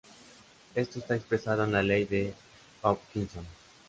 Esto 0.73 0.97
está 0.97 1.15
expresado 1.15 1.63
en 1.63 1.73
la 1.73 1.83
ley 1.83 2.05
de 2.05 2.33
Hopkinson. 2.81 3.45